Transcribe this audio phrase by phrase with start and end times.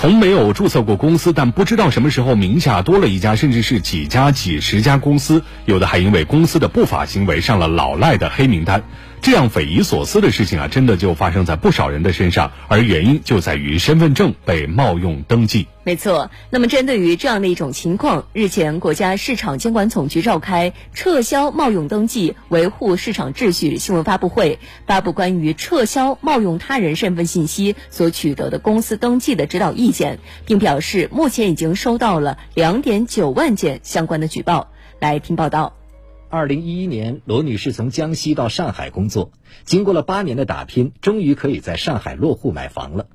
[0.00, 8.84] 从没有注册过公司，但不知道什么时候名下多了一家，甚至是几家、几十家公司，有的还因为公司的不法行为上了老赖的黑名单。
[9.20, 15.66] 这样匪夷所思的事情啊，真的就发生在不少人的身上，而原因就在于身份证被冒用登记。
[15.84, 16.30] 没错。
[16.50, 34.70] 那么，针对于这样的一种情况，日前国家市场监管总局召开撤销冒用登记、维护市场秩序新闻发布会，发布关于撤销冒用他人身份信息所取得的公司登记的指导意见，并表示目前已经收到了两点九万件相关的举报。
[35.00, 35.74] 来听报道。
[36.30, 39.32] 二零一一年，罗女士从江西到上海工作，
[39.64, 43.06] 经过了八年的打拼，终于可以在上海落户买房了。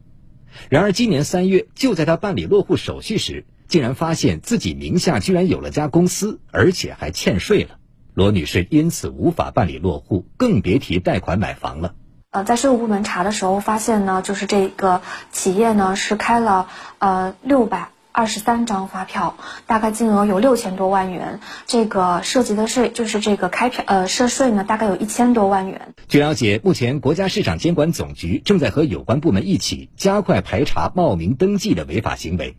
[0.70, 7.78] 然而，今年三月，就在她办理落户手续时，竟然发现自己名下居然有了家公司，而且还欠税了。
[8.16, 11.94] 罗女士因此无法办理落户，更别提贷款买房了。
[12.32, 16.68] 呃，在税务部门查的时候，发现呢，就是这个企业呢是开了
[16.98, 17.93] 呃六百。
[18.14, 21.40] 二十三张发票，大概金额有六千多万元。
[21.66, 25.96] 这个涉及的税就是这个开票呃涉税呢，大概有一千多万元。
[26.08, 32.56] 据了解，目前国家市场监管总局正在和有关部门一起加快排查冒名登记的违法行为。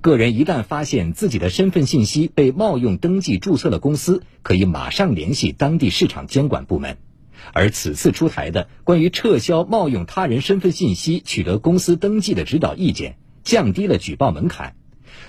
[0.00, 6.96] 个人一旦发现自己的身份信息被冒用登记注册了公司，可以马上联系当地市场监管部门。
[7.52, 13.16] 而此次出台的关于撤销冒用他人身份信息取得公司登记的指导意见。
[13.46, 14.74] 降低了举报门槛，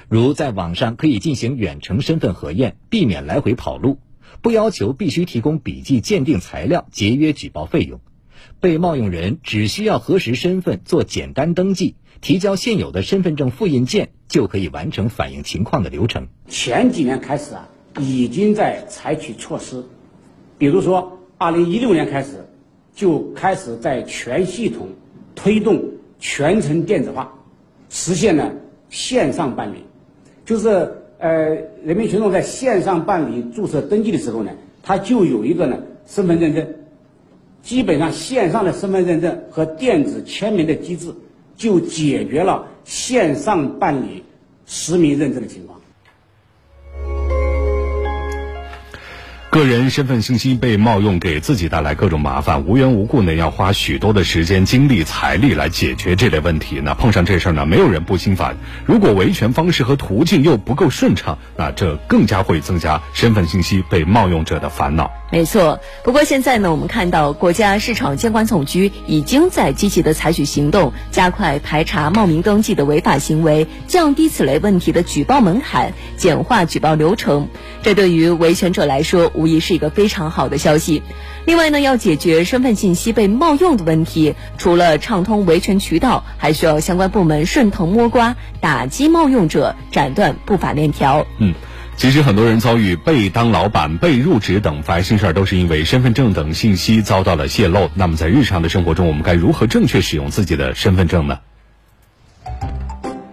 [0.09, 3.99] 如在网上可以进行远程身份核验，避免来回跑路；
[4.41, 7.99] 不要求必须提供笔迹鉴定材料，节约举报费用；
[8.59, 16.27] 被冒用人只需要核实身份，做简单登记，提交现有的身份证复印件，就可以完成反映情况的流程。
[16.47, 19.85] 前几年开始啊，已经在采取措施，
[20.57, 22.47] 比如说，二零一六年开始，
[22.95, 24.89] 就开始在全系统
[25.35, 27.35] 推动全程电子化。
[27.89, 28.51] 实现了
[28.89, 29.83] 线上办理，
[30.45, 34.51] 就是呃，人民群众在线上办理注册登记的时候呢，
[34.83, 36.67] 他就有一个呢身份认证，
[37.63, 41.13] 基本上线上的身份认证和电子签名的机制，
[41.55, 44.23] 就解决了线上办理
[44.65, 45.79] 实名认证的情况。
[49.57, 56.79] 个人身份信息被冒用，给自己带来各种麻烦，无缘无故呢要花许多的时间、精力、财力来解决这类问题。
[56.83, 58.55] 那碰上这事儿呢，没有人不心烦。
[58.85, 65.11] 如果维权方式和途径又不够顺畅，那这更加会增加身份信息被冒用者的烦恼。
[65.29, 77.49] 没错，不过现在呢，我们看到国家市场监管总局已经在积极的采取行动，加快排查冒名登记的违法行为，降低此类问题的举报门槛，简化举报流程。
[77.83, 81.03] 这对于维权者来说，无疑是一个非常好的消息。
[81.45, 91.27] 另外呢，要解决身份信息被冒用的问题，除了畅通维权渠道，还需要相关部门顺藤摸瓜，打击冒用者，斩断不法链条。
[91.39, 91.53] 嗯。
[91.97, 97.89] 其实很多人遭遇被当老板、被入职等烦心事儿，都是因为身份证等信息遭到了泄露。
[97.95, 101.39] 那么在日常的生活中，我们该如何正确使用自己的身份证呢？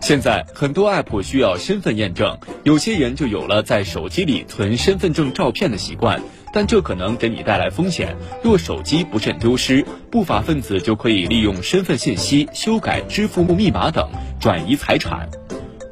[0.01, 8.17] 现在很多 app 需要身份验证，有些人就有了在手机里存身份证照片的习惯，但这可能给你带来风险。
[8.43, 14.09] 若手机不慎丢失，不法分子就可以利用身份信息修改支付密码等
[14.41, 15.29] 转移财产。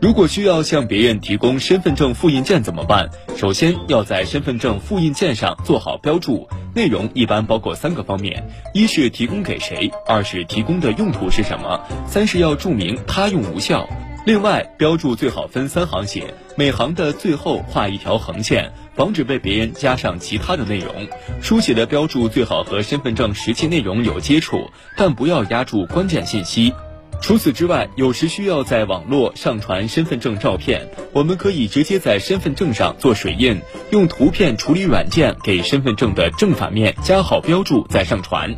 [0.02, 3.08] 如果需要向别人提供身份证复印件怎么办？
[3.36, 13.88] 首先要在身份证复印件上做好标注，内容一般包括三个方面：一是提供给谁，二是提供的用途是什么，三是要注明他用无效。
[14.26, 21.06] 另外，标注最好分三行写，每行的最后画一条横线，防止被别人加上其他的内容。
[21.40, 26.72] 书写的标注最好和身份证实际内容有接触，但不要压住关键信息。
[27.22, 33.60] 除此之外，有时需要在网络上传身份证照片，我们可以直接在身份证上做水印，
[33.92, 38.52] 用图片处理软件给身份证的正反面加好标注再上传。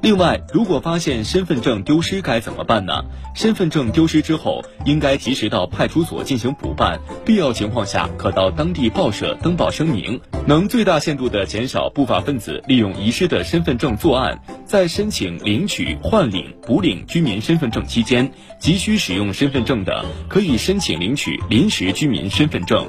[0.00, 3.04] 另外，如果发现身份证丢失该怎么办呢？
[3.34, 14.40] 身份证丢失之后，应该及时到派出所进行补办，必要情况下可到当地报社登报声明，能最大限度地减少不法分子利用遗失的身份证作案。
[14.64, 18.30] 在申请领取、换领、补领居民身份证期间，
[18.60, 22.88] 急需使用身份证的，可以申请领取临时居民身份证。